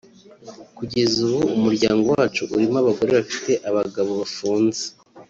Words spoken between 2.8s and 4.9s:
abagore bafite abagabo bafunze